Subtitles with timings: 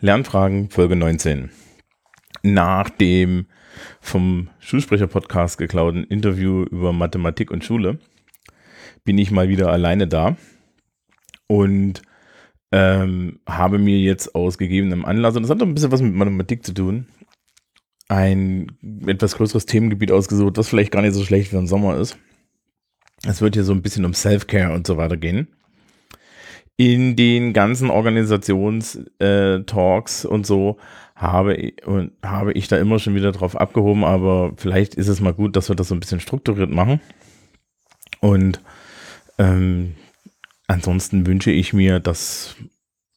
[0.00, 1.50] Lernfragen Folge 19.
[2.44, 3.46] Nach dem
[4.00, 7.98] vom Schulsprecher-Podcast geklauten Interview über Mathematik und Schule
[9.04, 10.36] bin ich mal wieder alleine da
[11.48, 12.02] und
[12.70, 16.14] ähm, habe mir jetzt aus gegebenem Anlass, und das hat doch ein bisschen was mit
[16.14, 17.06] Mathematik zu tun,
[18.08, 18.70] ein
[19.04, 22.16] etwas größeres Themengebiet ausgesucht, was vielleicht gar nicht so schlecht für den Sommer ist.
[23.26, 25.48] Es wird hier so ein bisschen um Self-Care und so weiter gehen
[26.78, 30.78] in den ganzen Organisationstalks äh, und so
[31.16, 35.34] habe, und habe ich da immer schon wieder drauf abgehoben, aber vielleicht ist es mal
[35.34, 37.00] gut, dass wir das so ein bisschen strukturiert machen.
[38.20, 38.60] Und
[39.38, 39.96] ähm,
[40.68, 42.54] ansonsten wünsche ich mir, dass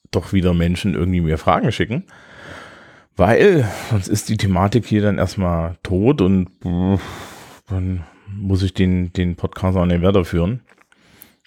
[0.09, 2.05] doch wieder Menschen irgendwie mehr Fragen schicken,
[3.15, 6.49] weil sonst ist die Thematik hier dann erstmal tot und
[7.69, 10.61] dann muss ich den, den Podcast auch nicht weiterführen.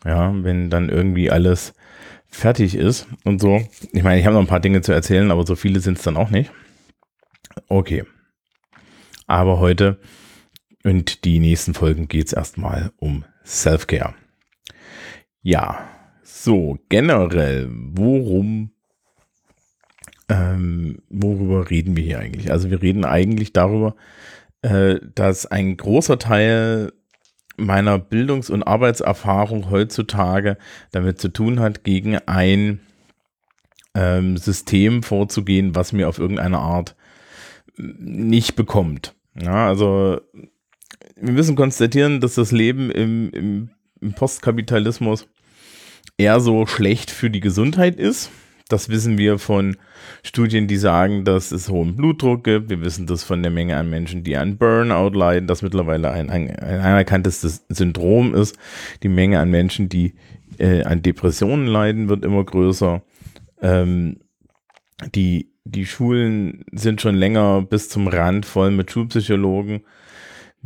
[0.05, 1.75] Ja, wenn dann irgendwie alles
[2.35, 3.67] fertig ist und so.
[3.93, 6.05] Ich meine, ich habe noch ein paar Dinge zu erzählen, aber so viele sind es
[6.05, 6.51] dann auch nicht.
[7.69, 8.05] Okay.
[9.27, 10.01] Aber heute
[10.83, 14.15] und die nächsten Folgen geht es erstmal um Self-Care.
[15.43, 15.89] Ja,
[16.23, 18.73] so generell, worum,
[20.29, 22.51] ähm, worüber reden wir hier eigentlich?
[22.51, 23.95] Also wir reden eigentlich darüber,
[24.63, 26.93] äh, dass ein großer Teil
[27.57, 30.57] meiner Bildungs- und Arbeitserfahrung heutzutage
[30.91, 32.81] damit zu tun hat, gegen ein
[33.95, 36.97] ähm, System vorzugehen, was mir auf irgendeine Art
[37.77, 39.15] nicht bekommt.
[39.41, 40.21] Ja, also
[41.17, 45.29] wir müssen konstatieren, dass das Leben im, im, im Postkapitalismus
[46.17, 48.31] eher so schlecht für die Gesundheit ist.
[48.69, 49.77] Das wissen wir von
[50.23, 52.71] Studien, die sagen, dass es hohen Blutdruck gibt.
[52.71, 56.31] Wir wissen das von der Menge an Menschen, die an Burnout leiden, das mittlerweile ein,
[56.31, 58.57] ein, ein anerkanntes Syndrom ist.
[59.03, 60.15] Die Menge an Menschen, die
[60.59, 63.03] äh, an Depressionen leiden, wird immer größer.
[63.61, 64.21] Ähm,
[65.15, 69.83] die, die Schulen sind schon länger bis zum Rand voll mit Schulpsychologen.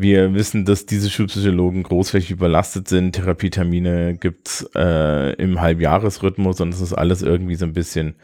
[0.01, 3.17] Wir wissen, dass diese Schulpsychologen großflächig überlastet sind.
[3.17, 8.15] Therapietermine gibt's äh, im Halbjahresrhythmus und es ist alles irgendwie so ein bisschen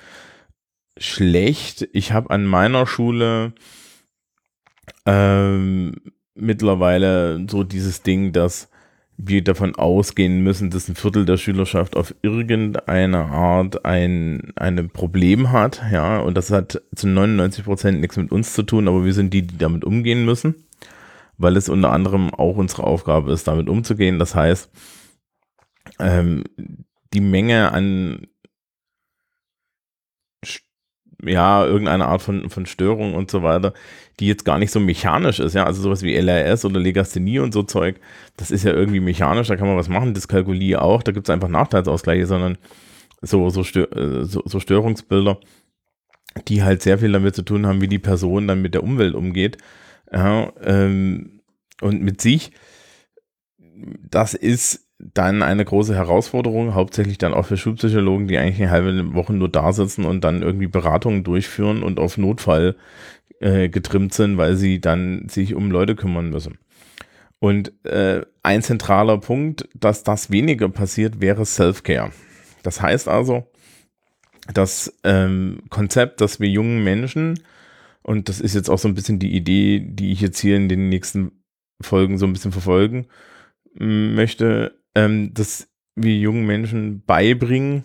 [0.96, 1.88] schlecht.
[1.92, 3.54] Ich habe an meiner Schule
[5.04, 5.96] ähm,
[6.36, 8.70] mittlerweile so dieses Ding, dass
[9.16, 15.50] wir davon ausgehen müssen, dass ein Viertel der Schülerschaft auf irgendeine Art ein, ein Problem
[15.50, 19.12] hat, ja, und das hat zu 99 Prozent nichts mit uns zu tun, aber wir
[19.12, 20.54] sind die, die damit umgehen müssen
[21.38, 24.18] weil es unter anderem auch unsere Aufgabe ist, damit umzugehen.
[24.18, 24.70] Das heißt,
[25.98, 26.44] ähm,
[27.12, 28.26] die Menge an
[31.22, 33.72] ja, irgendeine Art von, von Störung und so weiter,
[34.20, 37.52] die jetzt gar nicht so mechanisch ist, ja, also sowas wie LRS oder Legasthenie und
[37.52, 37.98] so Zeug,
[38.36, 41.32] das ist ja irgendwie mechanisch, da kann man was machen, Dyskalkulie auch, da gibt es
[41.32, 42.58] einfach Nachteilsausgleiche, sondern
[43.22, 45.38] so, so, Stör, äh, so, so Störungsbilder,
[46.48, 49.14] die halt sehr viel damit zu tun haben, wie die Person dann mit der Umwelt
[49.14, 49.58] umgeht
[50.12, 51.40] ja, ähm,
[51.80, 52.52] und mit sich,
[54.08, 59.14] das ist dann eine große Herausforderung, hauptsächlich dann auch für Schulpsychologen, die eigentlich eine halbe
[59.14, 62.76] Woche nur da sitzen und dann irgendwie Beratungen durchführen und auf Notfall
[63.40, 66.58] äh, getrimmt sind, weil sie dann sich um Leute kümmern müssen.
[67.40, 72.10] Und äh, ein zentraler Punkt, dass das weniger passiert, wäre Self-Care.
[72.62, 73.46] Das heißt also,
[74.52, 77.40] das ähm, Konzept, dass wir jungen Menschen
[78.04, 80.68] und das ist jetzt auch so ein bisschen die Idee, die ich jetzt hier in
[80.68, 81.32] den nächsten
[81.80, 83.06] Folgen so ein bisschen verfolgen
[83.74, 87.84] möchte, ähm, dass wir jungen Menschen beibringen,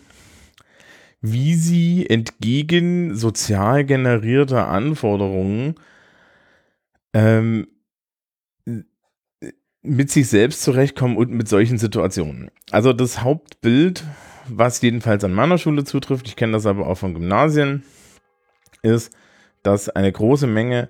[1.22, 5.75] wie sie entgegen sozial generierter Anforderungen
[7.13, 7.68] ähm,
[9.81, 12.51] mit sich selbst zurechtkommen und mit solchen Situationen.
[12.72, 14.03] Also das Hauptbild,
[14.50, 17.84] was jedenfalls an meiner Schule zutrifft, ich kenne das aber auch von Gymnasien,
[18.81, 19.16] ist,
[19.64, 20.90] dass eine große Menge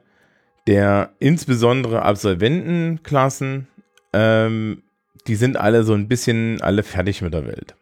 [0.68, 3.68] der insbesondere Absolventenklassen,
[4.14, 4.84] ähm,
[5.28, 7.76] die sind alle so ein bisschen alle fertig mit der Welt.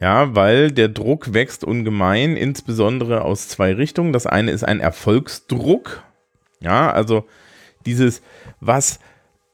[0.00, 4.12] Ja, weil der Druck wächst ungemein, insbesondere aus zwei Richtungen.
[4.12, 6.04] Das eine ist ein Erfolgsdruck.
[6.60, 7.26] Ja, also
[7.84, 8.22] dieses,
[8.60, 9.00] was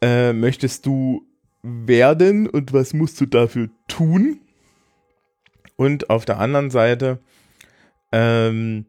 [0.03, 1.27] äh, möchtest du
[1.63, 4.41] werden und was musst du dafür tun?
[5.77, 7.21] Und auf der anderen Seite
[8.13, 8.87] ähm,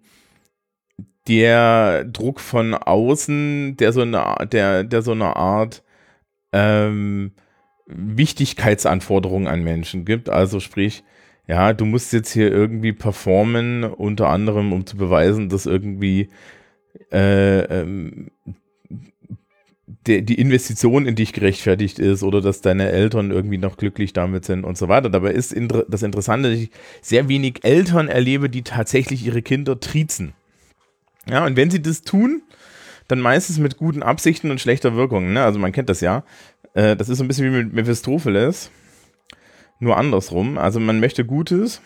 [1.27, 5.83] der Druck von außen, der so eine, der, der so eine Art
[6.51, 7.31] ähm,
[7.87, 10.29] Wichtigkeitsanforderungen an Menschen gibt.
[10.29, 11.03] Also sprich,
[11.47, 16.29] ja, du musst jetzt hier irgendwie performen, unter anderem, um zu beweisen, dass irgendwie
[17.11, 18.31] äh, ähm,
[20.07, 24.45] die, die Investition in dich gerechtfertigt ist oder dass deine Eltern irgendwie noch glücklich damit
[24.45, 25.09] sind und so weiter.
[25.09, 25.55] Dabei ist
[25.89, 30.33] das Interessante, dass ich sehr wenig Eltern erlebe, die tatsächlich ihre Kinder triezen.
[31.29, 32.43] Ja, und wenn sie das tun,
[33.07, 35.33] dann meistens mit guten Absichten und schlechter Wirkung.
[35.33, 35.43] Ne?
[35.43, 36.23] Also man kennt das ja.
[36.73, 38.71] Äh, das ist so ein bisschen wie mit Mephistopheles,
[39.79, 40.57] nur andersrum.
[40.57, 41.81] Also man möchte Gutes,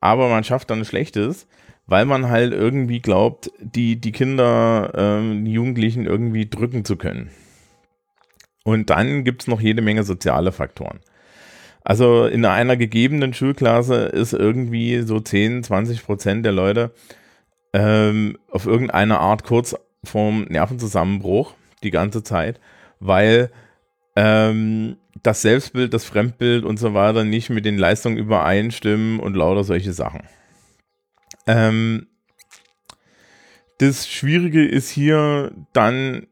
[0.00, 1.46] aber man schafft dann Schlechtes,
[1.86, 7.30] weil man halt irgendwie glaubt, die, die Kinder, ähm, die Jugendlichen irgendwie drücken zu können.
[8.64, 11.00] Und dann gibt es noch jede Menge soziale Faktoren.
[11.82, 16.92] Also in einer gegebenen Schulklasse ist irgendwie so 10, 20 Prozent der Leute
[17.72, 22.60] ähm, auf irgendeine Art kurz vorm Nervenzusammenbruch die ganze Zeit,
[23.00, 23.50] weil
[24.16, 29.64] ähm, das Selbstbild, das Fremdbild und so weiter nicht mit den Leistungen übereinstimmen und lauter
[29.64, 30.22] solche Sachen.
[31.46, 32.06] Ähm,
[33.78, 36.26] das Schwierige ist hier dann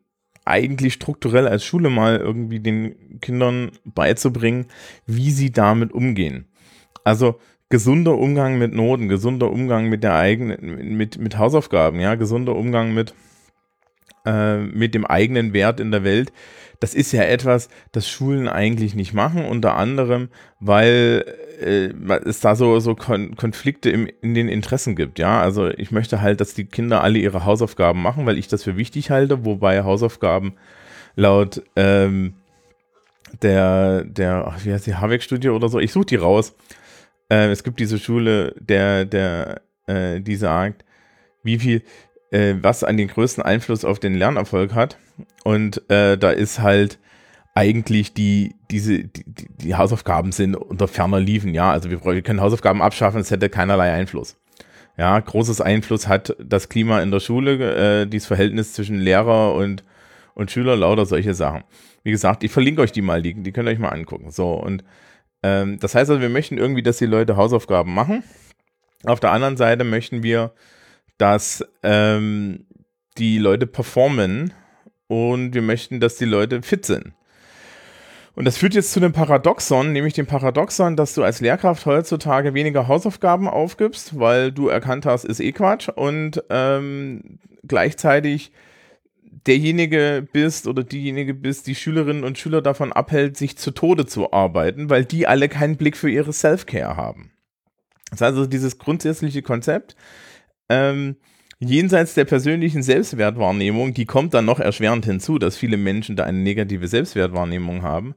[0.45, 4.67] eigentlich strukturell als Schule mal irgendwie den Kindern beizubringen,
[5.07, 6.47] wie sie damit umgehen.
[7.05, 12.55] Also gesunder Umgang mit Noten, gesunder Umgang mit der eigenen, mit, mit Hausaufgaben, ja, gesunder
[12.55, 13.15] Umgang mit,
[14.25, 16.33] äh, mit dem eigenen Wert in der Welt.
[16.79, 20.29] Das ist ja etwas, das Schulen eigentlich nicht machen, unter anderem,
[20.61, 21.25] weil
[21.61, 21.89] äh,
[22.27, 25.19] es da so, so Kon Konflikte im, in den Interessen gibt.
[25.19, 28.63] Ja, also ich möchte halt, dass die Kinder alle ihre Hausaufgaben machen, weil ich das
[28.63, 30.55] für wichtig halte, wobei Hausaufgaben
[31.15, 32.35] laut ähm,
[33.43, 36.55] der, der, ach, wie heißt die, Habeck-Studie oder so, ich suche die raus.
[37.29, 40.85] Äh, es gibt diese Schule, der, der, äh, die sagt,
[41.43, 41.83] wie viel,
[42.31, 44.99] äh, was an den größten Einfluss auf den Lernerfolg hat.
[45.45, 46.99] Und äh, da ist halt
[47.55, 51.71] eigentlich die, diese, die, die Hausaufgaben sind unter ferner liefen, ja.
[51.71, 54.37] Also wir, können Hausaufgaben abschaffen, es hätte keinerlei Einfluss.
[54.99, 59.85] Ja, großes Einfluss hat das Klima in der Schule, äh, dieses Verhältnis zwischen Lehrer und,
[60.35, 61.65] und Schüler, lauter solche Sachen.
[62.03, 64.31] Wie gesagt, ich verlinke euch die mal, die, die könnt ihr euch mal angucken.
[64.31, 64.85] So, und
[65.43, 68.23] ähm, das heißt also, wir möchten irgendwie, dass die Leute Hausaufgaben machen.
[69.05, 70.53] Auf der anderen Seite möchten wir,
[71.19, 72.67] dass ähm,
[73.19, 74.53] die Leute performen
[75.07, 77.13] und wir möchten, dass die Leute fit sind.
[78.35, 82.53] Und das führt jetzt zu einem Paradoxon, nämlich dem Paradoxon, dass du als Lehrkraft heutzutage
[82.53, 88.53] weniger Hausaufgaben aufgibst, weil du erkannt hast, ist eh Quatsch und ähm, gleichzeitig
[89.47, 94.33] derjenige bist oder diejenige bist, die Schülerinnen und Schüler davon abhält, sich zu Tode zu
[94.33, 97.33] arbeiten, weil die alle keinen Blick für ihre Self-Care haben.
[98.11, 99.97] Das heißt also dieses grundsätzliche Konzept,
[100.69, 101.17] ähm,
[101.59, 106.39] jenseits der persönlichen Selbstwertwahrnehmung, die kommt dann noch erschwerend hinzu, dass viele Menschen da eine
[106.39, 108.15] negative Selbstwertwahrnehmung haben.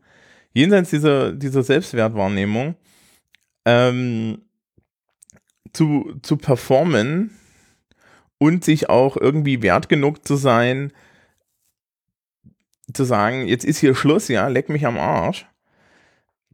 [0.54, 2.76] Jenseits dieser, dieser Selbstwertwahrnehmung
[3.66, 4.42] ähm,
[5.74, 7.32] zu, zu performen
[8.40, 10.92] und sich auch irgendwie wert genug zu sein,
[12.94, 15.46] zu sagen, jetzt ist hier Schluss, ja, leck mich am Arsch.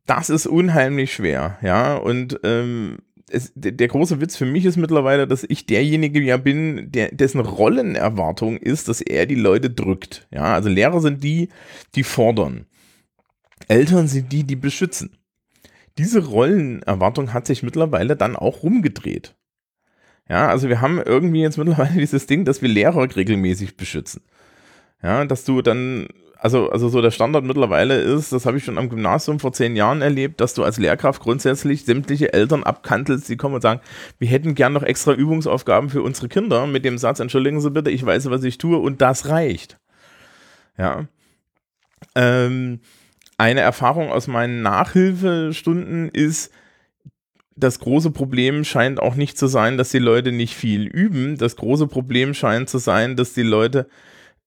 [0.06, 2.98] Das ist unheimlich schwer, ja, und ähm,
[3.30, 7.40] es, der, große Witz für mich ist mittlerweile, dass ich derjenige ja bin, der, dessen
[7.40, 10.28] Rollenerwartung ist, dass er die Leute drückt.
[10.32, 11.50] Ja, also Lehrer sind die,
[11.96, 12.66] die fordern.
[13.68, 15.18] Eltern sind die, die beschützen.
[15.98, 19.36] Diese Rollenerwartung hat sich mittlerweile dann auch rumgedreht.
[20.30, 24.22] Ja, also wir haben irgendwie jetzt mittlerweile dieses Ding, dass wir Lehrer regelmäßig beschützen.
[25.02, 26.08] Ja, dass du dann
[26.46, 29.76] also, also so der Standard mittlerweile ist, das habe ich schon am Gymnasium vor zehn
[29.76, 33.82] Jahren erlebt, dass du als Lehrkraft grundsätzlich sämtliche Eltern abkantelst, die kommen und sagen,
[34.20, 37.90] wir hätten gern noch extra Übungsaufgaben für unsere Kinder mit dem Satz, entschuldigen Sie bitte,
[37.90, 39.80] ich weiß, was ich tue und das reicht.
[40.78, 41.08] Ja.
[42.14, 42.80] Ähm,
[43.40, 46.54] eine Erfahrung aus meinen Nachhilfestunden ist,
[47.56, 51.40] das große Problem scheint auch nicht zu sein, dass die Leute nicht viel üben.
[51.40, 53.88] Das große Problem scheint zu sein, dass die Leute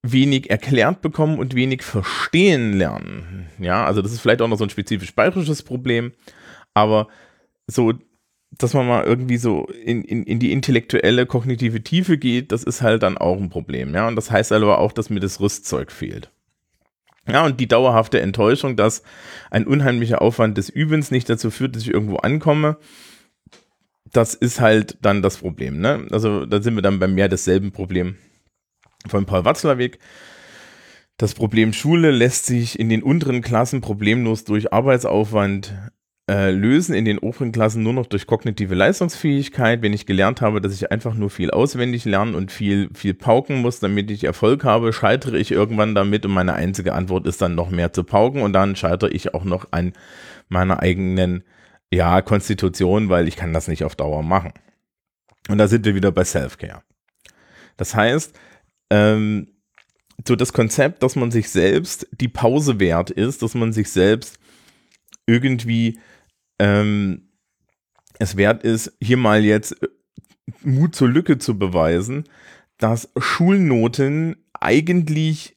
[0.03, 3.49] wenig erklärt bekommen und wenig verstehen lernen.
[3.59, 6.13] Ja, also das ist vielleicht auch noch so ein spezifisch bayerisches Problem,
[6.75, 7.09] aber
[7.67, 7.93] so,
[8.51, 12.81] dass man mal irgendwie so in, in, in die intellektuelle, kognitive Tiefe geht, das ist
[12.81, 13.95] halt dann auch ein Problem.
[13.95, 16.31] Ja, und das heißt aber auch, dass mir das Rüstzeug fehlt.
[17.27, 19.03] Ja, und die dauerhafte Enttäuschung, dass
[19.51, 22.79] ein unheimlicher Aufwand des Übens nicht dazu führt, dass ich irgendwo ankomme,
[24.11, 25.81] das ist halt dann das Problem.
[25.81, 26.07] Ne?
[26.11, 28.17] Also da sind wir dann bei mehr desselben Problem
[29.07, 29.99] von Paul Watzlawick.
[31.17, 35.75] Das Problem Schule lässt sich in den unteren Klassen problemlos durch Arbeitsaufwand
[36.31, 39.83] äh, lösen, in den oberen Klassen nur noch durch kognitive Leistungsfähigkeit.
[39.83, 43.63] Wenn ich gelernt habe, dass ich einfach nur viel auswendig lernen und viel, viel pauken
[43.63, 47.55] muss, damit ich Erfolg habe, scheitere ich irgendwann damit und meine einzige Antwort ist dann
[47.55, 49.95] noch mehr zu pauken und dann scheitere ich auch noch an
[50.49, 51.45] meiner eigenen
[51.91, 54.53] ja, Konstitution, weil ich kann das nicht auf Dauer machen.
[55.49, 56.83] Und da sind wir wieder bei Self-Care.
[57.79, 58.39] Das heißt,
[58.91, 59.49] ähm,
[60.27, 64.39] so das Konzept, dass man sich selbst die Pause wert ist, dass man sich selbst
[65.27, 65.99] irgendwie
[66.59, 67.29] ähm,
[68.19, 69.89] es wert ist, hier mal jetzt äh,
[70.63, 72.25] Mut zur Lücke zu beweisen,
[72.79, 75.57] dass Schulnoten eigentlich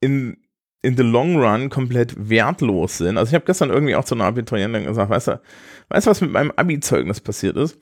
[0.00, 0.38] in,
[0.82, 3.18] in the long run komplett wertlos sind.
[3.18, 5.40] Also ich habe gestern irgendwie auch zu einer Abiturientin gesagt, weißt du,
[5.88, 7.78] weißt du, was mit meinem Abi-Zeugnis passiert ist?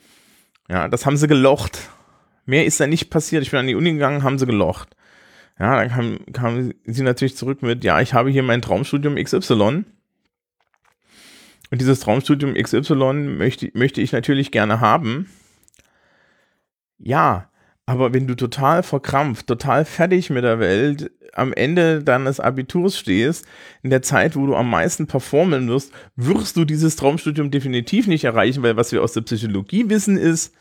[0.69, 1.91] Ja, das haben sie gelocht.
[2.47, 3.43] Mehr ist da nicht passiert.
[3.43, 4.97] Ich bin an die Uni gegangen, haben sie gelocht.
[5.59, 9.85] Ja, dann kam, kam sie natürlich zurück mit, ja, ich habe hier mein Traumstudium XY.
[11.71, 15.29] Und dieses Traumstudium XY möchte, möchte ich natürlich gerne haben.
[16.99, 17.49] Ja,
[17.87, 23.47] aber wenn du total verkrampft, total fertig mit der Welt am Ende deines Abiturs stehst,
[23.83, 28.25] in der Zeit, wo du am meisten performen wirst, wirst du dieses Traumstudium definitiv nicht
[28.25, 30.55] erreichen, weil was wir aus der Psychologie wissen ist,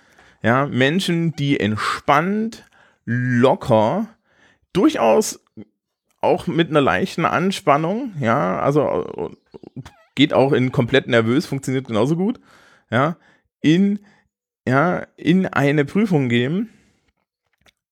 [0.43, 2.65] ja, Menschen, die entspannt,
[3.05, 4.07] locker,
[4.73, 5.43] durchaus
[6.21, 9.31] auch mit einer leichten Anspannung, ja, also
[10.15, 12.39] geht auch in komplett nervös, funktioniert genauso gut,
[12.91, 13.17] ja,
[13.61, 13.99] in,
[14.67, 16.69] ja, in eine Prüfung gehen,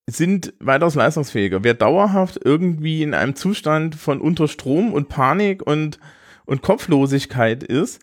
[0.07, 1.63] sind weitaus leistungsfähiger.
[1.63, 5.99] Wer dauerhaft irgendwie in einem Zustand von Unterstrom und Panik und,
[6.45, 8.01] und Kopflosigkeit ist,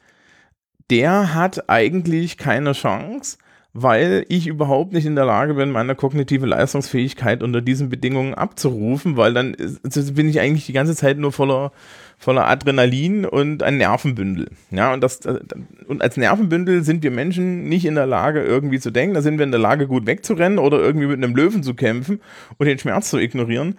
[0.91, 3.37] der hat eigentlich keine Chance,
[3.83, 9.17] weil ich überhaupt nicht in der Lage bin, meine kognitive Leistungsfähigkeit unter diesen Bedingungen abzurufen,
[9.17, 11.73] weil dann ist, bin ich eigentlich die ganze Zeit nur voller,
[12.19, 14.51] voller Adrenalin und ein Nervenbündel.
[14.71, 15.21] Ja, und, das,
[15.87, 19.15] und als Nervenbündel sind wir Menschen nicht in der Lage, irgendwie zu denken.
[19.15, 22.21] Da sind wir in der Lage, gut wegzurennen oder irgendwie mit einem Löwen zu kämpfen
[22.57, 23.79] und den Schmerz zu ignorieren.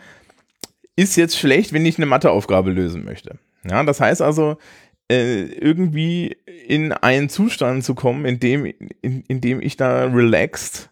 [0.96, 3.38] Ist jetzt schlecht, wenn ich eine Matheaufgabe lösen möchte.
[3.70, 4.58] Ja, das heißt also,
[5.10, 6.38] äh, irgendwie
[6.68, 10.90] in einen Zustand zu kommen, in dem, in, in dem ich da relaxed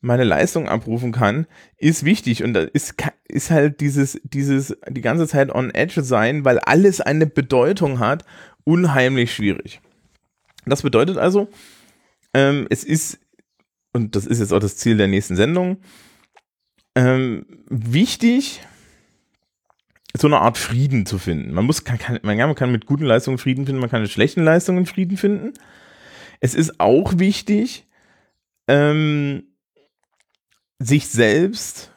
[0.00, 1.46] meine Leistung abrufen kann,
[1.76, 2.44] ist wichtig.
[2.44, 2.94] Und da ist,
[3.28, 8.24] ist halt dieses, dieses, die ganze Zeit on edge sein, weil alles eine Bedeutung hat,
[8.64, 9.80] unheimlich schwierig.
[10.64, 11.48] Das bedeutet also,
[12.34, 13.18] ähm, es ist,
[13.92, 15.78] und das ist jetzt auch das Ziel der nächsten Sendung,
[16.94, 18.60] ähm, wichtig,
[20.20, 21.52] so eine Art Frieden zu finden.
[21.52, 24.42] Man muss, kann, kann, man, kann mit guten Leistungen Frieden finden, man kann mit schlechten
[24.42, 25.52] Leistungen Frieden finden.
[26.40, 27.86] Es ist auch wichtig,
[28.68, 29.44] ähm,
[30.78, 31.92] sich selbst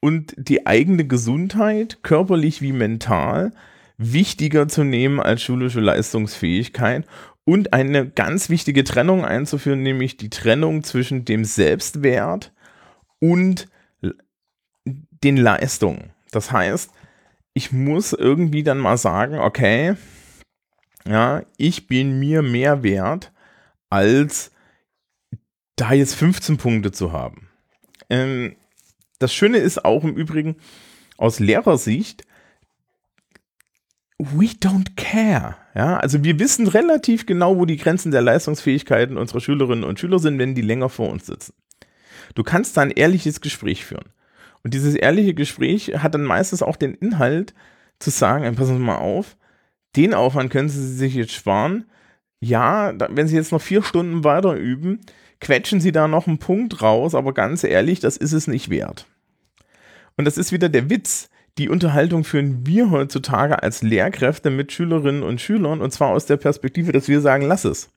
[0.00, 3.52] und die eigene Gesundheit, körperlich wie mental,
[3.98, 7.06] wichtiger zu nehmen als schulische Leistungsfähigkeit
[7.44, 12.52] und eine ganz wichtige Trennung einzuführen, nämlich die Trennung zwischen dem Selbstwert
[13.20, 13.68] und
[14.82, 16.10] den Leistungen.
[16.30, 16.90] Das heißt,
[17.56, 19.94] ich muss irgendwie dann mal sagen, okay,
[21.08, 23.32] ja, ich bin mir mehr wert,
[23.88, 24.52] als
[25.74, 27.48] da jetzt 15 Punkte zu haben.
[28.10, 28.56] Ähm,
[29.18, 30.56] das Schöne ist auch im Übrigen
[31.16, 32.26] aus Lehrersicht,
[34.18, 35.56] we don't care.
[35.74, 40.18] Ja, also wir wissen relativ genau, wo die Grenzen der Leistungsfähigkeiten unserer Schülerinnen und Schüler
[40.18, 41.54] sind, wenn die länger vor uns sitzen.
[42.34, 44.10] Du kannst da ein ehrliches Gespräch führen.
[44.66, 47.54] Und dieses ehrliche Gespräch hat dann meistens auch den Inhalt
[48.00, 49.36] zu sagen, passen Sie mal auf,
[49.94, 51.84] den Aufwand können Sie sich jetzt sparen.
[52.40, 55.02] Ja, wenn Sie jetzt noch vier Stunden weiter üben,
[55.40, 59.06] quetschen Sie da noch einen Punkt raus, aber ganz ehrlich, das ist es nicht wert.
[60.16, 61.28] Und das ist wieder der Witz.
[61.58, 66.38] Die Unterhaltung führen wir heutzutage als Lehrkräfte mit Schülerinnen und Schülern und zwar aus der
[66.38, 67.88] Perspektive, dass wir sagen, lass es.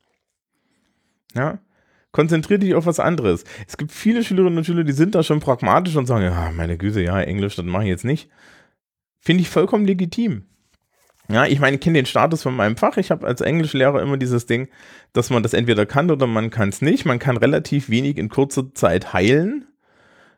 [1.33, 1.57] Ja,
[2.11, 3.43] Konzentriere dich auf was anderes.
[3.67, 6.77] Es gibt viele Schülerinnen und Schüler, die sind da schon pragmatisch und sagen, ja, meine
[6.77, 8.29] Güte, ja, Englisch, das mache ich jetzt nicht.
[9.19, 10.45] Finde ich vollkommen legitim.
[11.31, 12.97] Ja, ich meine, ich kenne den Status von meinem Fach.
[12.97, 14.67] Ich habe als Englischlehrer immer dieses Ding,
[15.13, 17.05] dass man das entweder kann oder man kann es nicht.
[17.05, 19.67] Man kann relativ wenig in kurzer Zeit heilen.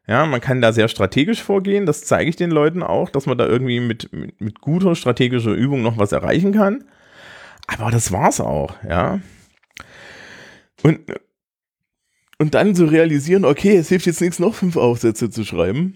[0.06, 1.86] Ja, man kann da sehr strategisch vorgehen.
[1.86, 5.54] Das zeige ich den Leuten auch, dass man da irgendwie mit, mit, mit guter strategischer
[5.54, 6.84] Übung noch was erreichen kann.
[7.68, 9.22] Aber das war's auch, ja.
[10.84, 11.00] Und
[12.42, 15.94] und dann zu realisieren, okay, es hilft jetzt nichts, noch fünf Aufsätze zu schreiben.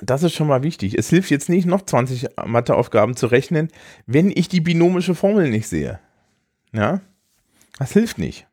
[0.00, 0.96] Das ist schon mal wichtig.
[0.96, 3.66] Es hilft jetzt nicht, noch 20 Matheaufgaben zu rechnen,
[4.06, 5.98] wenn ich die binomische Formel nicht sehe.
[6.72, 7.00] Ja?
[7.80, 8.46] Das hilft nicht.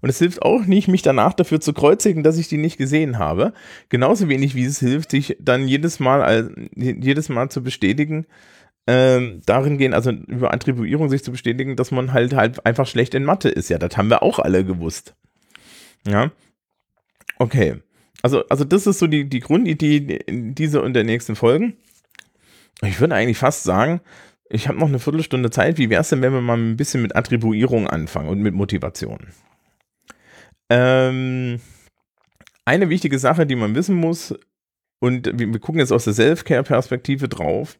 [0.00, 3.18] Und es hilft auch nicht, mich danach dafür zu kreuzigen, dass ich die nicht gesehen
[3.18, 3.52] habe.
[3.90, 8.24] Genauso wenig wie es hilft, sich dann jedes Mal, jedes Mal zu bestätigen,
[8.86, 13.12] ähm, darin gehen, also über Attribuierung sich zu bestätigen, dass man halt halt einfach schlecht
[13.12, 13.68] in Mathe ist.
[13.68, 15.14] Ja, das haben wir auch alle gewusst.
[16.06, 16.30] Ja.
[17.38, 17.82] Okay.
[18.22, 21.76] Also, also das ist so die, die Grundidee dieser und der nächsten Folgen.
[22.82, 24.00] Ich würde eigentlich fast sagen,
[24.48, 25.78] ich habe noch eine Viertelstunde Zeit.
[25.78, 29.28] Wie wäre es denn, wenn wir mal ein bisschen mit Attribuierung anfangen und mit Motivation?
[30.70, 31.60] Ähm,
[32.64, 34.34] eine wichtige Sache, die man wissen muss,
[35.00, 37.78] und wir, wir gucken jetzt aus der Self-Care-Perspektive drauf,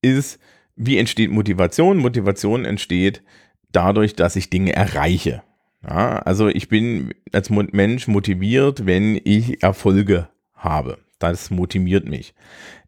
[0.00, 0.38] ist,
[0.74, 1.98] wie entsteht Motivation?
[1.98, 3.22] Motivation entsteht
[3.70, 5.42] dadurch, dass ich Dinge erreiche.
[5.86, 10.98] Ja, also ich bin als Mensch motiviert, wenn ich Erfolge habe.
[11.20, 12.34] Das motiviert mich.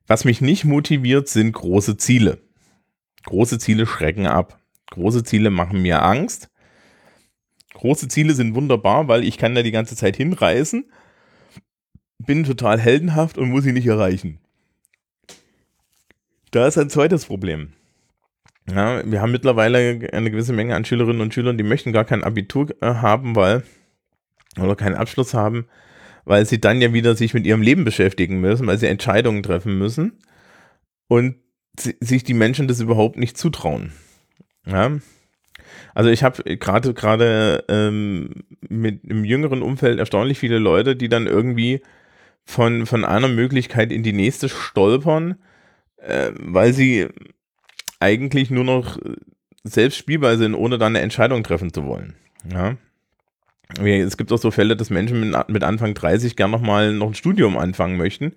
[0.09, 2.43] Was mich nicht motiviert, sind große Ziele.
[3.25, 4.59] Große Ziele schrecken ab.
[4.91, 6.51] Große Ziele machen mir Angst.
[7.75, 10.91] Große Ziele sind wunderbar, weil ich kann da die ganze Zeit hinreißen,
[12.19, 14.41] bin total heldenhaft und muss sie nicht erreichen.
[16.51, 17.75] Da ist ein zweites Problem.
[18.75, 22.25] Ja, wir haben mittlerweile eine gewisse Menge an Schülerinnen und Schülern, die möchten gar kein
[22.25, 23.63] Abitur äh, haben, weil
[24.61, 25.67] oder keinen Abschluss haben,
[26.25, 29.79] weil sie dann ja wieder sich mit ihrem Leben beschäftigen müssen, weil sie Entscheidungen treffen
[29.79, 30.19] müssen
[31.07, 31.37] und
[31.79, 33.93] sich die Menschen das überhaupt nicht zutrauen.
[34.67, 34.99] Ja.
[35.95, 38.31] Also ich habe gerade gerade ähm,
[38.69, 41.83] mit im jüngeren Umfeld erstaunlich viele Leute, die dann irgendwie
[42.45, 45.37] von, von einer Möglichkeit in die nächste stolpern,
[45.99, 47.09] äh, weil sie
[48.01, 48.99] eigentlich nur noch
[49.65, 52.15] selbst spielbar sind, ohne dann eine Entscheidung treffen zu wollen.
[52.51, 52.77] Ja.
[53.85, 57.59] Es gibt auch so Fälle, dass Menschen mit Anfang 30 gern nochmal noch ein Studium
[57.59, 58.35] anfangen möchten.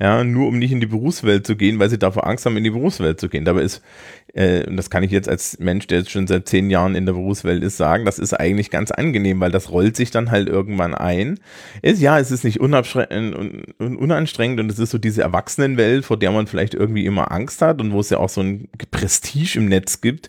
[0.00, 2.62] Ja, nur um nicht in die Berufswelt zu gehen, weil sie davor Angst haben, in
[2.62, 3.44] die Berufswelt zu gehen.
[3.44, 3.82] Dabei ist,
[4.32, 7.04] äh, und das kann ich jetzt als Mensch, der jetzt schon seit zehn Jahren in
[7.04, 10.48] der Berufswelt ist, sagen, das ist eigentlich ganz angenehm, weil das rollt sich dann halt
[10.48, 11.40] irgendwann ein.
[11.82, 16.46] Ist, ja, es ist nicht unanstrengend und es ist so diese Erwachsenenwelt, vor der man
[16.46, 20.00] vielleicht irgendwie immer Angst hat und wo es ja auch so ein Prestige im Netz
[20.00, 20.28] gibt,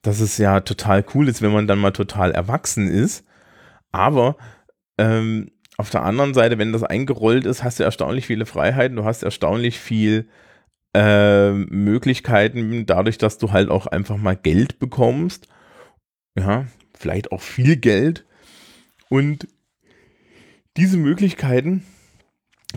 [0.00, 3.26] dass es ja total cool ist, wenn man dann mal total erwachsen ist.
[3.90, 4.36] Aber
[4.96, 9.04] ähm, auf der anderen Seite, wenn das eingerollt ist, hast du erstaunlich viele Freiheiten, du
[9.04, 10.28] hast erstaunlich viel
[10.94, 15.48] äh, Möglichkeiten, dadurch, dass du halt auch einfach mal Geld bekommst.
[16.38, 18.26] Ja, vielleicht auch viel Geld.
[19.08, 19.48] Und
[20.76, 21.84] diese Möglichkeiten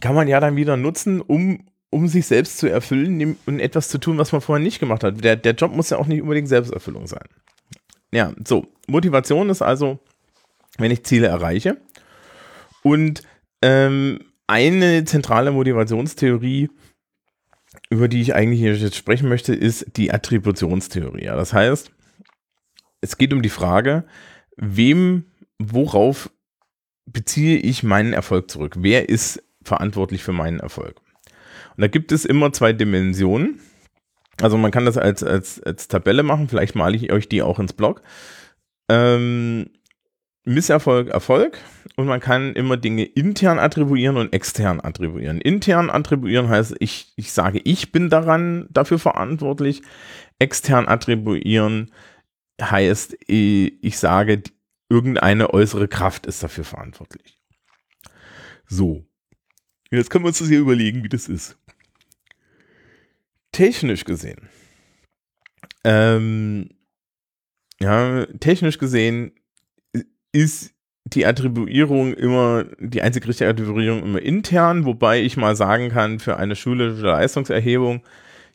[0.01, 3.97] kann man ja dann wieder nutzen, um, um sich selbst zu erfüllen und etwas zu
[3.97, 5.23] tun, was man vorher nicht gemacht hat.
[5.23, 7.27] Der, der Job muss ja auch nicht unbedingt Selbsterfüllung sein.
[8.11, 8.67] Ja, so.
[8.87, 9.99] Motivation ist also
[10.77, 11.77] wenn ich Ziele erreiche.
[12.85, 13.23] Und
[13.63, 16.69] ähm, eine zentrale Motivationstheorie,
[17.89, 21.25] über die ich eigentlich jetzt sprechen möchte, ist die Attributionstheorie.
[21.25, 21.91] Das heißt,
[23.01, 24.05] es geht um die Frage,
[24.55, 25.25] wem,
[25.57, 26.29] worauf
[27.07, 28.75] beziehe ich meinen Erfolg zurück?
[28.77, 31.01] Wer ist verantwortlich für meinen Erfolg?
[31.75, 33.61] Und da gibt es immer zwei Dimensionen.
[34.39, 37.57] Also man kann das als, als, als Tabelle machen, vielleicht male ich euch die auch
[37.57, 38.03] ins Blog.
[38.89, 39.71] Ähm,
[40.45, 41.57] Misserfolg, Erfolg
[41.95, 45.41] und man kann immer Dinge intern attribuieren und extern attribuieren.
[45.41, 49.81] Intern attribuieren heißt, ich, ich sage, ich bin daran dafür verantwortlich.
[50.37, 51.91] Extern attribuieren
[52.61, 54.43] heißt, ich sage,
[54.87, 57.39] irgendeine äußere Kraft ist dafür verantwortlich.
[58.67, 59.05] So.
[59.91, 61.57] Jetzt können wir uns das hier überlegen, wie das ist.
[63.51, 64.49] Technisch gesehen.
[65.83, 66.69] Ähm,
[67.79, 69.31] ja, technisch gesehen
[70.35, 70.73] ist
[71.05, 76.37] die Attribuierung immer, die einzig richtige Attribuierung immer intern, wobei ich mal sagen kann, für
[76.37, 78.03] eine schulische Leistungserhebung,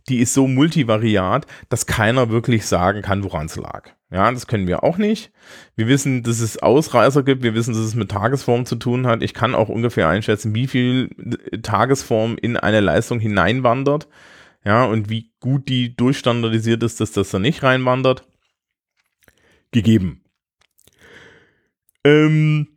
[0.08, 3.90] die ist so multivariat, dass keiner wirklich sagen kann, woran es lag.
[4.10, 5.30] Ja, das können wir auch nicht.
[5.76, 7.44] Wir wissen, dass es Ausreißer gibt.
[7.44, 9.22] Wir wissen, dass es mit Tagesform zu tun hat.
[9.22, 11.10] Ich kann auch ungefähr einschätzen, wie viel
[11.62, 14.08] Tagesform in eine Leistung hineinwandert.
[14.64, 18.26] Ja, und wie gut die durchstandardisiert ist, dass das da nicht reinwandert.
[19.70, 20.19] Gegeben.
[22.04, 22.68] Ähm,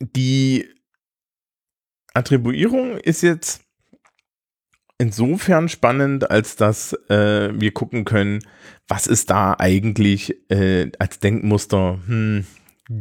[0.00, 0.68] die
[2.14, 3.62] Attribuierung ist jetzt
[4.98, 8.40] insofern spannend, als dass äh, wir gucken können,
[8.88, 12.44] was ist da eigentlich äh, als Denkmuster hm,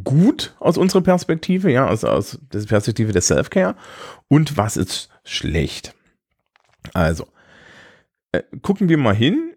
[0.03, 3.75] gut aus unserer Perspektive, ja, also aus der Perspektive der Self-Care
[4.27, 5.95] und was ist schlecht.
[6.93, 7.27] Also,
[8.31, 9.55] äh, gucken wir mal hin,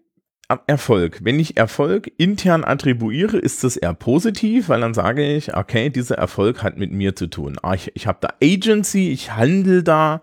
[0.66, 1.20] Erfolg.
[1.22, 6.18] Wenn ich Erfolg intern attribuiere, ist das eher positiv, weil dann sage ich, okay, dieser
[6.18, 7.58] Erfolg hat mit mir zu tun.
[7.62, 10.22] Ah, ich, ich habe da Agency, ich handle da,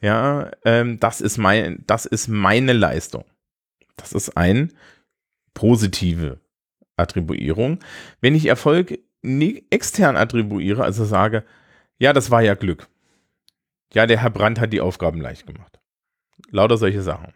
[0.00, 3.24] ja, ähm, das, ist mein, das ist meine Leistung.
[3.96, 4.68] Das ist eine
[5.54, 6.40] positive
[6.96, 7.80] Attribuierung.
[8.20, 8.98] Wenn ich Erfolg
[9.70, 11.44] extern attribuiere, also sage,
[11.98, 12.88] ja, das war ja Glück.
[13.92, 15.80] Ja, der Herr Brandt hat die Aufgaben leicht gemacht.
[16.50, 17.32] Lauter solche Sachen.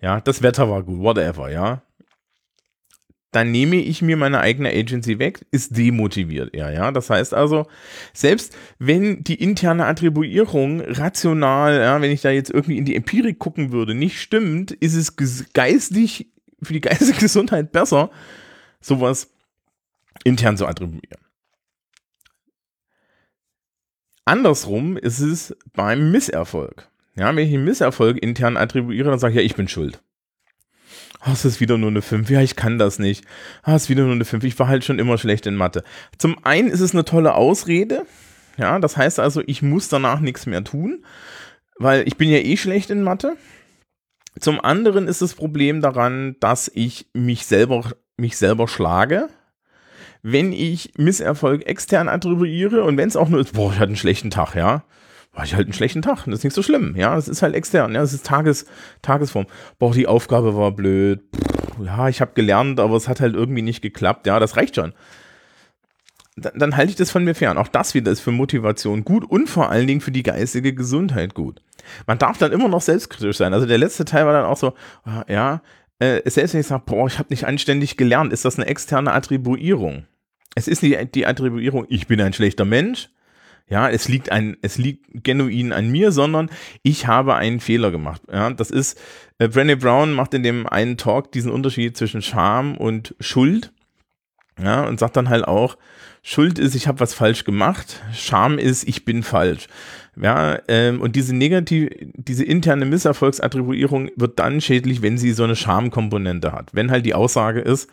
[0.00, 1.82] Ja, das Wetter war gut, whatever, ja.
[3.30, 6.92] Dann nehme ich mir meine eigene Agency weg, ist demotiviert er, ja.
[6.92, 7.66] Das heißt also,
[8.12, 13.38] selbst wenn die interne Attribuierung rational, ja, wenn ich da jetzt irgendwie in die Empirik
[13.38, 15.16] gucken würde, nicht stimmt, ist es
[15.52, 16.30] geistig,
[16.62, 18.10] für die geistige Gesundheit besser,
[18.80, 19.30] sowas
[20.22, 21.24] intern zu attribuieren.
[24.24, 26.88] Andersrum ist es beim Misserfolg.
[27.16, 30.02] Ja, wenn ich einen Misserfolg intern attribuiere, dann sage ich, ja, ich bin schuld.
[31.26, 32.28] Oh, es ist wieder nur eine 5.
[32.28, 33.24] Ja, ich kann das nicht.
[33.62, 34.44] Ah, es ist wieder nur eine 5.
[34.44, 35.82] Ich war halt schon immer schlecht in Mathe.
[36.18, 38.04] Zum einen ist es eine tolle Ausrede.
[38.58, 41.04] Ja, das heißt also, ich muss danach nichts mehr tun,
[41.78, 43.36] weil ich bin ja eh schlecht in Mathe.
[44.38, 49.28] Zum anderen ist das Problem daran, dass ich mich selber, mich selber schlage.
[50.22, 53.96] Wenn ich Misserfolg extern attribuiere und wenn es auch nur ist, boah, ich hatte einen
[53.96, 54.84] schlechten Tag, ja,
[55.34, 56.24] war ich halt einen schlechten Tag.
[56.26, 57.14] Das ist nicht so schlimm, ja.
[57.14, 58.00] Das ist halt extern, ja.
[58.00, 58.66] Das ist Tages,
[59.02, 59.46] Tagesform.
[59.78, 61.20] Boah, die Aufgabe war blöd.
[61.32, 64.26] Puh, ja, ich habe gelernt, aber es hat halt irgendwie nicht geklappt.
[64.26, 64.92] Ja, das reicht schon.
[66.36, 67.58] Dann, dann halte ich das von mir fern.
[67.58, 71.34] Auch das wieder ist für Motivation gut und vor allen Dingen für die geistige Gesundheit
[71.34, 71.60] gut.
[72.06, 73.52] Man darf dann immer noch selbstkritisch sein.
[73.52, 75.62] Also der letzte Teil war dann auch so, ah, ja,
[75.98, 79.12] äh, selbst wenn ich sage, boah, ich habe nicht anständig gelernt, ist das eine externe
[79.12, 80.06] Attribuierung.
[80.54, 83.10] Es ist nicht die Attribuierung, ich bin ein schlechter Mensch,
[83.68, 86.50] ja, es liegt ein, es liegt genuin an mir, sondern
[86.82, 88.22] ich habe einen Fehler gemacht.
[88.30, 89.00] Ja, das ist,
[89.38, 93.72] äh, Brené Brown macht in dem einen Talk diesen Unterschied zwischen Scham und Schuld.
[94.62, 95.76] Ja, und sagt dann halt auch,
[96.22, 99.66] Schuld ist, ich habe was falsch gemacht, Scham ist, ich bin falsch.
[100.20, 105.56] Ja, ähm, und diese negative, diese interne Misserfolgsattribuierung wird dann schädlich, wenn sie so eine
[105.56, 106.70] Schamkomponente hat.
[106.72, 107.90] Wenn halt die Aussage ist,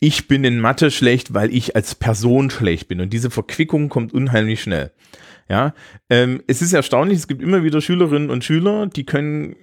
[0.00, 3.00] ich bin in Mathe schlecht, weil ich als Person schlecht bin.
[3.00, 4.92] Und diese Verquickung kommt unheimlich schnell.
[5.48, 5.74] Ja,
[6.10, 9.56] ähm, es ist erstaunlich, es gibt immer wieder Schülerinnen und Schüler, die können,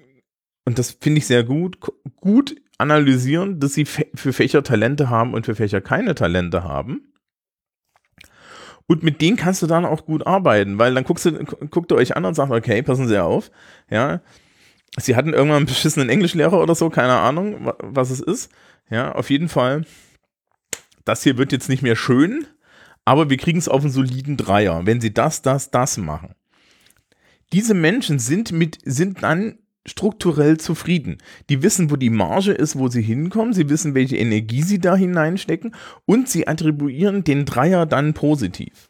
[0.65, 1.78] und das finde ich sehr gut,
[2.15, 7.13] gut analysieren, dass sie für Fächer Talente haben und für Fächer keine Talente haben.
[8.88, 11.32] Und mit denen kannst du dann auch gut arbeiten, weil dann guckst du,
[11.69, 13.52] guckt ihr euch an und sagt, okay, passen Sie auf,
[13.89, 14.21] ja.
[14.98, 18.52] Sie hatten irgendwann einen beschissenen Englischlehrer oder so, keine Ahnung, was es ist.
[18.89, 19.86] Ja, auf jeden Fall
[21.05, 22.45] das hier wird jetzt nicht mehr schön,
[23.05, 26.35] aber wir kriegen es auf einen soliden Dreier, wenn sie das, das, das machen.
[27.53, 31.19] Diese Menschen sind mit, sind dann strukturell zufrieden.
[31.49, 34.95] Die wissen, wo die Marge ist, wo sie hinkommen, sie wissen, welche Energie sie da
[34.95, 38.89] hineinstecken und sie attribuieren den Dreier dann positiv.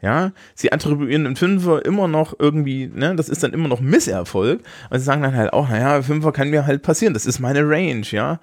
[0.00, 4.60] Ja, sie attribuieren den Fünfer immer noch irgendwie, ne, das ist dann immer noch Misserfolg,
[4.88, 7.68] aber sie sagen dann halt auch, naja, Fünfer kann mir halt passieren, das ist meine
[7.68, 8.40] Range, ja.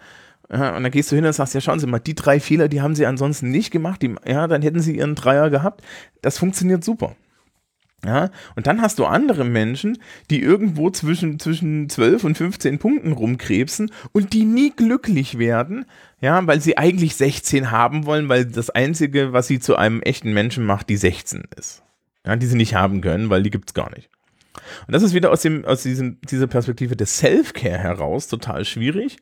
[0.52, 2.68] Ja, und dann gehst du hin und sagst, ja, schauen Sie mal, die drei Fehler,
[2.68, 5.84] die haben Sie ansonsten nicht gemacht, die, ja, dann hätten Sie Ihren Dreier gehabt.
[6.22, 7.16] Das funktioniert super.
[8.06, 9.98] Ja, und dann hast du andere Menschen,
[10.30, 15.86] die irgendwo zwischen, zwischen 12 und 15 Punkten rumkrebsen und die nie glücklich werden,
[16.22, 20.32] ja, weil sie eigentlich 16 haben wollen, weil das Einzige, was sie zu einem echten
[20.32, 21.84] Menschen macht, die 16 ist.
[22.26, 24.10] Ja, die sie nicht haben können, weil die gibt es gar nicht.
[24.88, 29.18] Und das ist wieder aus, dem, aus diesem, dieser Perspektive des Self-Care heraus total schwierig,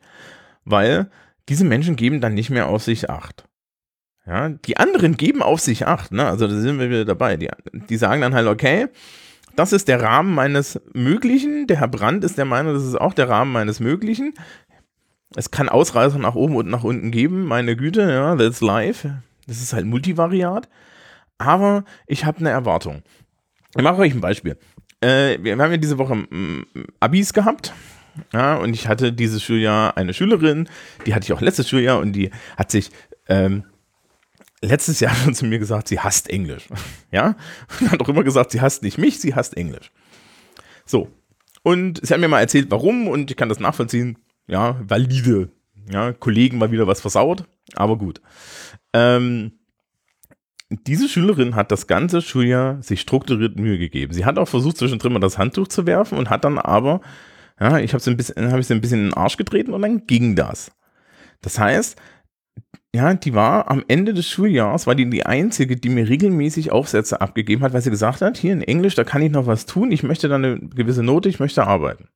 [0.70, 1.10] weil
[1.48, 3.44] diese Menschen geben dann nicht mehr auf sich acht.
[4.26, 6.26] Ja, die anderen geben auf sich acht, ne?
[6.26, 7.36] Also da sind wir wieder dabei.
[7.36, 8.88] Die, die sagen dann halt, okay,
[9.56, 11.66] das ist der Rahmen meines Möglichen.
[11.66, 14.34] Der Herr Brandt ist der Meinung, das ist auch der Rahmen meines Möglichen.
[15.34, 19.22] Es kann Ausreißer nach oben und nach unten geben, meine Güte, ja, that's life.
[19.46, 20.68] Das ist halt multivariat.
[21.38, 23.02] Aber ich habe eine Erwartung.
[23.74, 24.58] Ich mache euch ein Beispiel.
[25.00, 26.66] Äh, wir haben ja diese Woche mm,
[27.00, 27.72] Abis gehabt.
[28.32, 30.68] Ja, und ich hatte dieses Schuljahr eine Schülerin,
[31.06, 32.90] die hatte ich auch letztes Schuljahr und die hat sich
[33.28, 33.64] ähm,
[34.60, 36.68] letztes Jahr schon zu mir gesagt, sie hasst Englisch.
[37.10, 37.36] Ja,
[37.80, 39.90] und hat auch immer gesagt, sie hasst nicht mich, sie hasst Englisch.
[40.84, 41.08] So.
[41.62, 44.18] Und sie hat mir mal erzählt, warum und ich kann das nachvollziehen.
[44.46, 45.50] Ja, valide.
[45.90, 48.20] Ja, Kollegen mal wieder was versaut, aber gut.
[48.92, 49.52] Ähm,
[50.70, 54.12] diese Schülerin hat das ganze Schuljahr sich strukturiert Mühe gegeben.
[54.12, 57.00] Sie hat auch versucht, zwischendrin mal das Handtuch zu werfen und hat dann aber
[57.60, 59.72] ja, ich habe sie ein bisschen, habe ich sie ein bisschen in den Arsch getreten
[59.72, 60.70] und dann ging das.
[61.40, 61.96] Das heißt,
[62.94, 67.20] ja, die war am Ende des Schuljahres, war die die einzige, die mir regelmäßig Aufsätze
[67.20, 69.92] abgegeben hat, weil sie gesagt hat, hier in Englisch, da kann ich noch was tun,
[69.92, 72.08] ich möchte da eine gewisse Note, ich möchte arbeiten.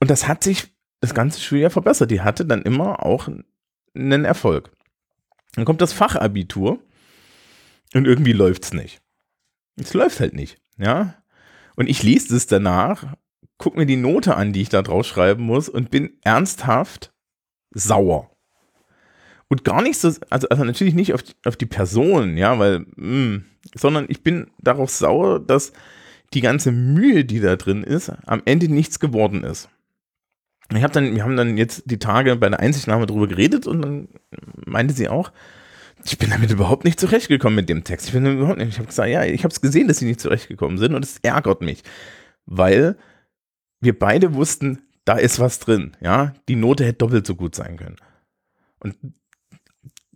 [0.00, 0.68] Und das hat sich
[1.00, 2.10] das ganze Schuljahr verbessert.
[2.10, 3.28] Die hatte dann immer auch
[3.94, 4.70] einen Erfolg.
[5.54, 6.78] Dann kommt das Fachabitur
[7.94, 9.00] und irgendwie läuft es nicht.
[9.76, 11.14] Es läuft halt nicht, ja.
[11.76, 13.16] Und ich lese es danach
[13.62, 17.12] gucke mir die Note an, die ich da drauf schreiben muss und bin ernsthaft
[17.70, 18.28] sauer.
[19.46, 22.80] Und gar nicht so, also, also natürlich nicht auf die, auf die Person, ja, weil,
[22.80, 23.44] mh, hm,
[23.76, 25.72] sondern ich bin darauf sauer, dass
[26.34, 29.68] die ganze Mühe, die da drin ist, am Ende nichts geworden ist.
[30.74, 33.82] Ich habe dann, wir haben dann jetzt die Tage bei der Einsichtnahme drüber geredet und
[33.82, 34.08] dann
[34.66, 35.30] meinte sie auch,
[36.04, 38.08] ich bin damit überhaupt nicht zurechtgekommen mit dem Text.
[38.08, 40.20] Ich bin überhaupt nicht, ich habe gesagt, ja, ich habe es gesehen, dass sie nicht
[40.20, 41.82] zurechtgekommen sind und es ärgert mich,
[42.46, 42.96] weil
[43.82, 45.96] wir beide wussten, da ist was drin.
[46.00, 47.96] Ja, die Note hätte doppelt so gut sein können.
[48.80, 48.96] Und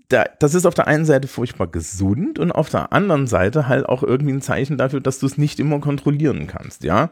[0.09, 3.87] da, das ist auf der einen Seite furchtbar gesund und auf der anderen Seite halt
[3.87, 7.11] auch irgendwie ein Zeichen dafür, dass du es nicht immer kontrollieren kannst, ja.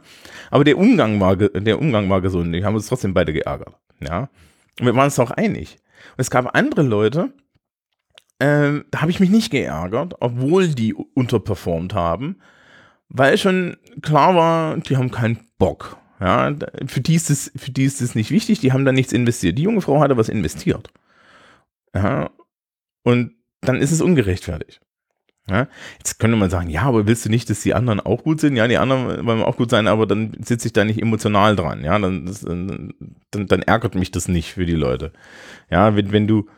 [0.50, 2.52] Aber der Umgang war, der Umgang war gesund.
[2.52, 4.28] Wir haben uns trotzdem beide geärgert, ja.
[4.78, 5.78] Und wir waren uns auch einig.
[6.16, 7.32] Und es gab andere Leute,
[8.38, 12.36] ähm, da habe ich mich nicht geärgert, obwohl die unterperformt haben,
[13.08, 15.96] weil schon klar war, die haben keinen Bock.
[16.24, 16.54] Ja,
[16.86, 19.58] für die ist es, für die ist es nicht wichtig, die haben da nichts investiert.
[19.58, 20.90] Die junge Frau hatte was investiert.
[21.94, 22.30] Ja,
[23.02, 24.80] und dann ist es ungerechtfertigt.
[25.50, 28.40] Ja, jetzt könnte man sagen, ja, aber willst du nicht, dass die anderen auch gut
[28.40, 28.56] sind?
[28.56, 31.84] Ja, die anderen wollen auch gut sein, aber dann sitze ich da nicht emotional dran.
[31.84, 32.94] Ja, dann, das, dann,
[33.30, 35.12] dann, ärgert mich das nicht für die Leute.
[35.70, 36.48] Ja, wenn, wenn du,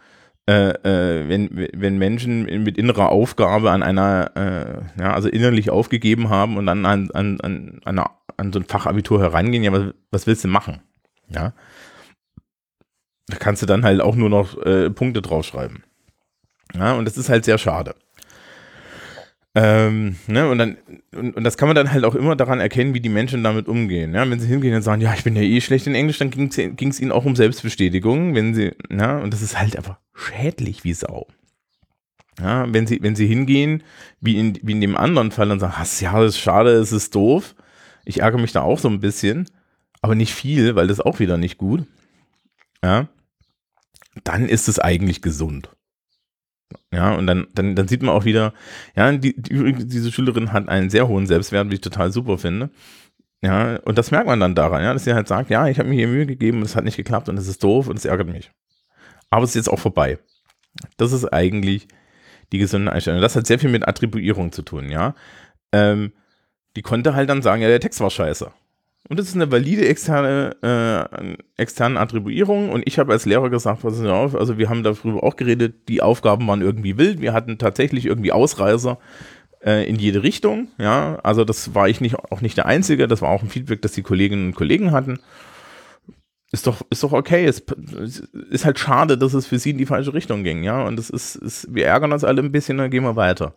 [0.49, 6.29] äh, äh, wenn, wenn Menschen mit innerer Aufgabe an einer, äh, ja, also innerlich aufgegeben
[6.29, 8.05] haben und dann an, an, an, an,
[8.37, 10.81] an so ein Fachabitur herangehen, ja, was, was willst du machen?
[11.29, 11.53] Ja,
[13.29, 15.83] da kannst du dann halt auch nur noch äh, Punkte draufschreiben.
[16.75, 17.95] Ja, und das ist halt sehr schade.
[19.55, 20.77] Ähm, ne, und, dann,
[21.15, 23.69] und, und, das kann man dann halt auch immer daran erkennen, wie die Menschen damit
[23.69, 24.13] umgehen.
[24.13, 24.29] Ja?
[24.29, 26.49] Wenn sie hingehen und sagen, ja, ich bin ja eh schlecht in Englisch, dann ging
[26.51, 30.93] es ihnen auch um Selbstbestätigung, wenn sie, ja, und das ist halt einfach schädlich wie
[30.93, 31.27] Sau.
[32.39, 33.83] Ja, wenn sie, wenn sie hingehen,
[34.21, 37.15] wie in, wie in dem anderen Fall und sagen, ja, das ist schade, es ist
[37.15, 37.55] doof.
[38.07, 39.47] Ich ärgere mich da auch so ein bisschen,
[40.01, 41.85] aber nicht viel, weil das auch wieder nicht gut.
[42.83, 43.09] Ja,
[44.25, 45.69] dann ist es eigentlich gesund.
[46.93, 48.55] Ja, und dann, dann, dann sieht man auch wieder,
[48.97, 52.71] ja, die, die, diese Schülerin hat einen sehr hohen Selbstwert, wie ich total super finde.
[53.43, 55.89] Ja, und das merkt man dann daran, ja, dass sie halt sagt, ja, ich habe
[55.89, 58.29] mir hier Mühe gegeben, es hat nicht geklappt und es ist doof und es ärgert
[58.29, 58.51] mich.
[59.31, 60.19] Aber es ist jetzt auch vorbei.
[60.97, 61.89] Das ist eigentlich
[62.53, 63.21] die gesunde Einstellung.
[63.21, 65.15] Das hat sehr viel mit Attribuierung zu tun, ja.
[65.73, 66.13] Ähm,
[66.77, 68.53] die konnte halt dann sagen, ja, der Text war scheiße.
[69.09, 72.71] Und das ist eine valide externe, äh, externe Attribuierung.
[72.71, 76.03] Und ich habe als Lehrer gesagt, pass auf, also wir haben darüber auch geredet, die
[76.03, 77.21] Aufgaben waren irgendwie wild.
[77.21, 78.99] Wir hatten tatsächlich irgendwie Ausreißer
[79.65, 80.69] äh, in jede Richtung.
[80.79, 83.07] Ja, also das war ich nicht, auch nicht der Einzige.
[83.07, 85.21] Das war auch ein Feedback, das die Kolleginnen und Kollegen hatten.
[86.51, 87.45] Ist doch, ist doch okay.
[87.45, 87.63] Es
[88.51, 90.65] ist halt schade, dass es für sie in die falsche Richtung ging.
[90.65, 93.55] Ja, und das ist, ist wir ärgern uns alle ein bisschen, dann gehen wir weiter.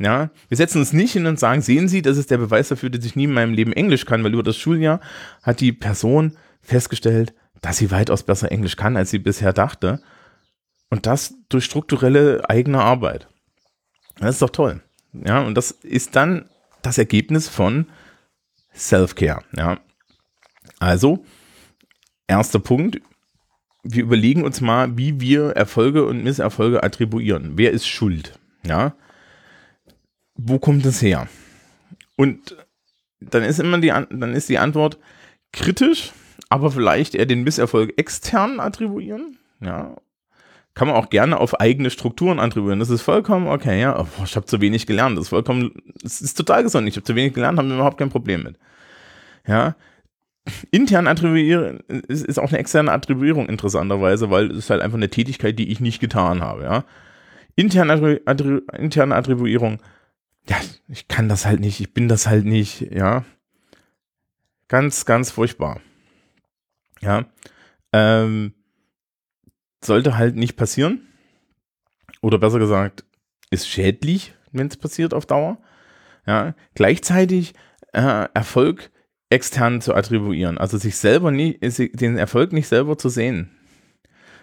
[0.00, 2.88] Ja, wir setzen uns nicht hin und sagen, sehen Sie, das ist der Beweis dafür,
[2.88, 4.98] dass ich nie in meinem Leben Englisch kann, weil über das Schuljahr
[5.42, 10.00] hat die Person festgestellt, dass sie weitaus besser Englisch kann, als sie bisher dachte.
[10.88, 13.28] Und das durch strukturelle eigene Arbeit.
[14.18, 14.80] Das ist doch toll.
[15.12, 16.48] Ja, und das ist dann
[16.80, 17.86] das Ergebnis von
[18.74, 19.42] Self-Care.
[19.54, 19.80] Ja.
[20.78, 21.26] Also,
[22.26, 23.02] erster Punkt.
[23.82, 27.52] Wir überlegen uns mal, wie wir Erfolge und Misserfolge attribuieren.
[27.56, 28.38] Wer ist schuld?
[28.64, 28.94] Ja
[30.34, 31.28] wo kommt es her?
[32.16, 32.56] Und
[33.20, 34.98] dann ist immer die, dann ist die Antwort
[35.52, 36.12] kritisch,
[36.48, 39.38] aber vielleicht eher den Misserfolg extern attribuieren.
[39.60, 39.96] Ja.
[40.74, 42.78] Kann man auch gerne auf eigene Strukturen attribuieren.
[42.78, 44.00] Das ist vollkommen okay, ja.
[44.00, 45.16] Oh, ich habe zu wenig gelernt.
[45.16, 46.88] Das ist vollkommen, das ist total gesund.
[46.88, 48.56] Ich habe zu wenig gelernt, haben wir überhaupt kein Problem mit.
[49.46, 49.74] Ja.
[50.70, 55.10] Intern attribuieren ist, ist auch eine externe Attribuierung interessanterweise, weil es ist halt einfach eine
[55.10, 56.84] Tätigkeit, die ich nicht getan habe, ja.
[57.56, 59.80] Interne, Attribu interne Attribuierung
[60.50, 60.56] ja,
[60.88, 63.24] ich kann das halt nicht, ich bin das halt nicht, ja.
[64.66, 65.80] Ganz, ganz furchtbar.
[67.00, 67.26] Ja.
[67.92, 68.54] Ähm,
[69.82, 71.06] sollte halt nicht passieren.
[72.20, 73.04] Oder besser gesagt,
[73.50, 75.58] ist schädlich, wenn es passiert auf Dauer.
[76.26, 76.54] Ja.
[76.74, 77.54] Gleichzeitig
[77.92, 78.90] äh, Erfolg
[79.30, 83.56] extern zu attribuieren, also sich selber nie, den Erfolg nicht selber zu sehen.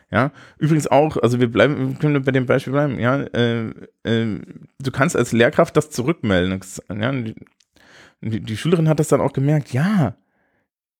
[0.09, 3.67] Ja, übrigens auch, also wir bleiben, können wir bei dem Beispiel bleiben, ja, äh,
[4.03, 4.39] äh,
[4.79, 6.61] du kannst als Lehrkraft das zurückmelden.
[6.97, 10.15] Ja, die, die, Schülerin hat das dann auch gemerkt, ja,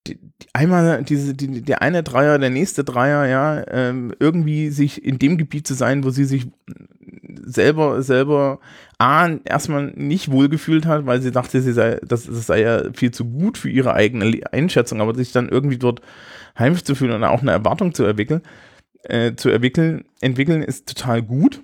[0.08, 5.06] die, die einmal diese, die, der eine Dreier, der nächste Dreier, ja, ähm, irgendwie sich
[5.06, 6.48] in dem Gebiet zu sein, wo sie sich
[7.46, 8.60] selber, selber
[8.98, 13.12] A, erstmal nicht wohlgefühlt hat, weil sie dachte, sie sei, das, das sei ja viel
[13.12, 16.02] zu gut für ihre eigene Einschätzung, aber sich dann irgendwie dort
[16.60, 18.42] heimisch zu fühlen und auch eine Erwartung zu entwickeln
[19.04, 21.62] äh, zu entwickeln, entwickeln ist total gut.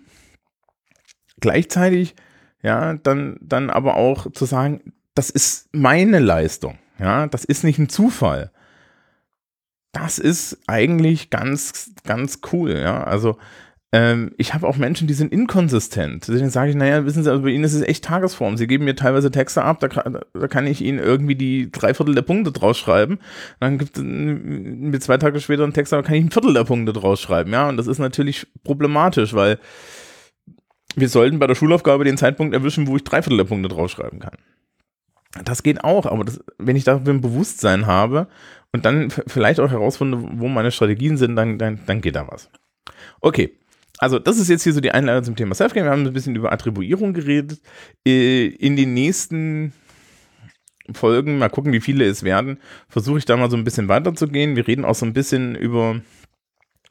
[1.39, 2.15] Gleichzeitig,
[2.61, 6.77] ja, dann, dann aber auch zu sagen, das ist meine Leistung.
[6.99, 8.51] Ja, das ist nicht ein Zufall.
[9.91, 12.79] Das ist eigentlich ganz, ganz cool.
[12.79, 13.37] Ja, also
[14.37, 16.27] ich habe auch Menschen, die sind inkonsistent.
[16.27, 18.57] Deswegen sage ich, naja, wissen Sie, also bei Ihnen ist es echt Tagesform.
[18.57, 22.23] Sie geben mir teilweise Texte ab, da, da kann ich Ihnen irgendwie die Dreiviertel der
[22.23, 23.19] Punkte draus schreiben.
[23.59, 26.63] Dann gibt es mir zwei Tage später einen Text, da kann ich ein Viertel der
[26.63, 27.51] Punkte draus schreiben.
[27.51, 29.59] Ja, und das ist natürlich problematisch, weil
[30.95, 33.91] wir sollten bei der Schulaufgabe den Zeitpunkt erwischen, wo ich drei Viertel der Punkte draus
[33.91, 34.37] schreiben kann.
[35.45, 38.27] Das geht auch, aber das, wenn ich dafür ein Bewusstsein habe
[38.71, 42.49] und dann vielleicht auch herausfinde, wo meine Strategien sind, dann, dann, dann geht da was.
[43.21, 43.51] Okay,
[44.03, 45.85] also das ist jetzt hier so die Einladung zum Thema Selfcare.
[45.85, 47.61] Wir haben ein bisschen über Attribuierung geredet.
[48.05, 49.71] Äh, in den nächsten
[50.91, 54.57] Folgen, mal gucken, wie viele es werden, versuche ich da mal so ein bisschen weiterzugehen.
[54.57, 56.01] Wir reden auch so ein bisschen über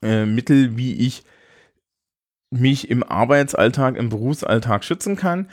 [0.03, 1.23] äh, Mittel, wie ich
[2.51, 5.51] mich im Arbeitsalltag, im Berufsalltag schützen kann.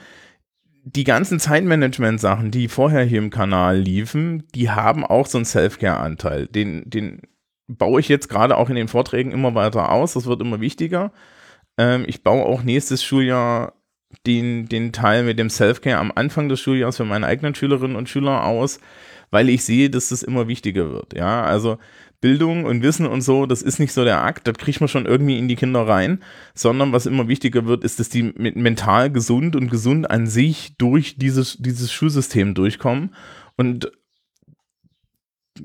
[0.83, 6.47] Die ganzen Zeitmanagement-Sachen, die vorher hier im Kanal liefen, die haben auch so einen Self-Care-Anteil.
[6.47, 7.21] Den, den
[7.67, 10.13] baue ich jetzt gerade auch in den Vorträgen immer weiter aus.
[10.13, 11.11] Das wird immer wichtiger.
[11.79, 13.73] Ähm, ich baue auch nächstes Schuljahr
[14.27, 18.09] den, den Teil mit dem Self-Care am Anfang des Schuljahres für meine eigenen Schülerinnen und
[18.09, 18.79] Schüler aus,
[19.31, 21.13] weil ich sehe, dass das immer wichtiger wird.
[21.13, 21.77] Ja, also
[22.19, 25.05] Bildung und Wissen und so, das ist nicht so der Akt, das kriegt man schon
[25.05, 26.21] irgendwie in die Kinder rein,
[26.53, 31.15] sondern was immer wichtiger wird, ist, dass die mental gesund und gesund an sich durch
[31.17, 33.15] dieses, dieses Schulsystem durchkommen.
[33.55, 33.89] Und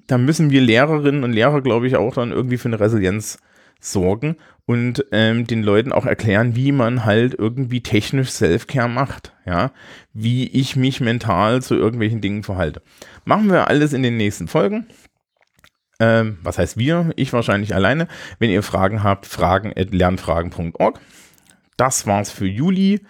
[0.06, 3.38] da müssen wir Lehrerinnen und Lehrer, glaube ich, auch dann irgendwie für eine Resilienz
[3.80, 9.72] sorgen und ähm, den Leuten auch erklären, wie man halt irgendwie technisch Self-Care macht, ja,
[10.12, 12.82] wie ich mich mental zu irgendwelchen Dingen verhalte.
[13.24, 14.86] Machen wir alles in den nächsten Folgen.
[16.00, 17.12] Ähm, was heißt wir?
[17.16, 18.08] Ich wahrscheinlich alleine.
[18.38, 21.00] Wenn ihr Fragen habt, fragen at lernfragen.org.
[21.76, 23.00] Das war's für Juli.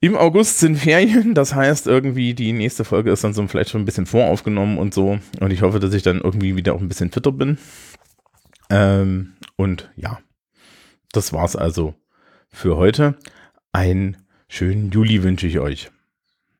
[0.00, 3.82] Im August sind Ferien, das heißt irgendwie die nächste Folge ist dann so vielleicht schon
[3.82, 5.18] ein bisschen voraufgenommen und so.
[5.40, 7.58] Und ich hoffe, dass ich dann irgendwie wieder auch ein bisschen fitter bin.
[8.70, 10.20] Ähm, und ja,
[11.12, 11.94] das war's also
[12.48, 13.16] für heute.
[13.72, 14.16] Einen
[14.48, 15.90] schönen Juli wünsche ich euch.